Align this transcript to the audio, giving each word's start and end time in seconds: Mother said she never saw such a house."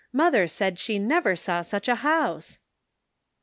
Mother 0.11 0.47
said 0.47 0.79
she 0.79 0.97
never 0.97 1.35
saw 1.35 1.61
such 1.61 1.87
a 1.87 1.93
house." 2.01 2.57